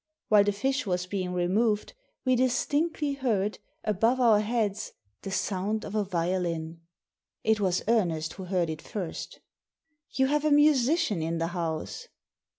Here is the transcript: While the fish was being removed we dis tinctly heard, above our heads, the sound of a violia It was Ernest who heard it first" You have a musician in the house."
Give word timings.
While 0.29 0.45
the 0.45 0.51
fish 0.51 0.87
was 0.87 1.05
being 1.05 1.31
removed 1.31 1.93
we 2.25 2.35
dis 2.35 2.65
tinctly 2.65 3.19
heard, 3.19 3.59
above 3.83 4.19
our 4.19 4.39
heads, 4.39 4.93
the 5.21 5.29
sound 5.29 5.85
of 5.85 5.93
a 5.93 6.03
violia 6.03 6.77
It 7.43 7.59
was 7.59 7.83
Ernest 7.87 8.33
who 8.33 8.45
heard 8.45 8.71
it 8.71 8.81
first" 8.81 9.41
You 10.17 10.25
have 10.25 10.43
a 10.43 10.49
musician 10.49 11.21
in 11.21 11.37
the 11.37 11.49
house." 11.49 12.07